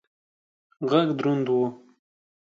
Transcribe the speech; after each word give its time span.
غږ 0.89 1.07
دروند 1.17 1.47
و. 1.57 1.57